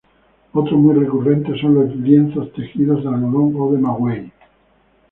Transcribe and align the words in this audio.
Otro 0.53 0.77
muy 0.79 0.95
recurrente 0.97 1.55
son 1.61 1.75
los 1.75 1.95
lienzos 1.95 2.51
tejidos 2.53 3.03
de 3.03 3.09
algodón 3.09 3.55
o 3.55 3.71
de 3.71 3.77
maguey. 3.77 4.31